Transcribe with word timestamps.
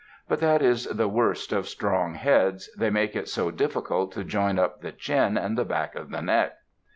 But 0.27 0.39
that 0.39 0.63
is 0.63 0.85
the 0.85 1.07
worst 1.07 1.53
of 1.53 1.69
strong 1.69 2.15
heads; 2.15 2.71
they 2.75 2.89
make 2.89 3.15
it 3.15 3.29
so 3.29 3.51
difficult 3.51 4.11
to 4.13 4.23
join 4.23 4.57
up 4.57 4.81
the 4.81 4.91
chin 4.91 5.37
and 5.37 5.55
the 5.55 5.63
back 5.63 5.93
of 5.93 6.09
the 6.09 6.23
neck. 6.23 6.55